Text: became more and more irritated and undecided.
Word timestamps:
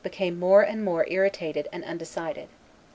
became 0.03 0.39
more 0.39 0.63
and 0.63 0.83
more 0.83 1.07
irritated 1.09 1.67
and 1.71 1.83
undecided. 1.83 2.49